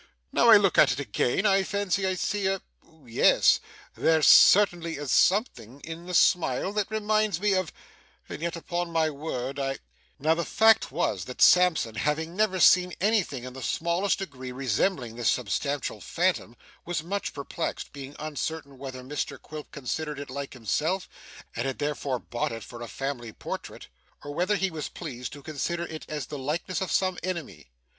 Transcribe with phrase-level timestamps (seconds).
[0.31, 2.59] 'Now I look at it again, I fancy I see a
[3.05, 3.59] yes,
[3.95, 7.71] there certainly is something in the smile that reminds me of
[8.27, 9.77] and yet upon my word I'
[10.19, 15.17] Now, the fact was, that Sampson, having never seen anything in the smallest degree resembling
[15.17, 21.07] this substantial phantom, was much perplexed; being uncertain whether Mr Quilp considered it like himself,
[21.55, 23.87] and had therefore bought it for a family portrait;
[24.23, 27.69] or whether he was pleased to consider it as the likeness of some enemy.